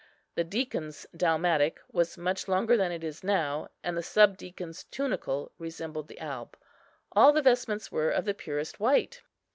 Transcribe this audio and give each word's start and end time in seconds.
The 0.33 0.43
deacon's 0.43 1.05
dalmatic 1.15 1.79
was 1.91 2.17
much 2.17 2.47
longer 2.47 2.75
than 2.75 2.91
it 2.91 3.03
is 3.03 3.23
now, 3.23 3.67
and 3.83 3.95
the 3.95 4.01
subdeacon's 4.01 4.83
tunicle 4.85 5.51
resembled 5.59 6.07
the 6.07 6.19
alb. 6.19 6.57
All 7.11 7.31
the 7.31 7.43
vestments 7.43 7.91
were 7.91 8.09
of 8.09 8.25
the 8.25 8.33
purest 8.33 8.79
white. 8.79 9.21